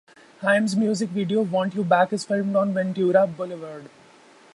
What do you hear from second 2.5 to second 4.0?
on Ventura Boulevard.